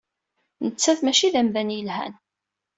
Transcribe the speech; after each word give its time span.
Nettat 0.65 0.99
maci 1.03 1.29
d 1.33 1.35
amdan 1.41 1.73
yelhan. 1.75 2.13